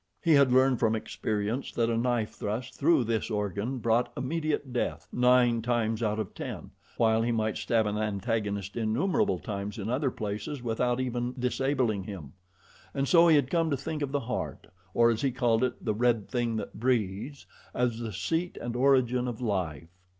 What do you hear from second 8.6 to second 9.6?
innumerable